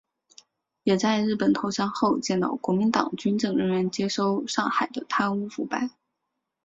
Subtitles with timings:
[0.81, 5.91] 也在日本投降后见到国民党军政人员接收上海的贪污腐败。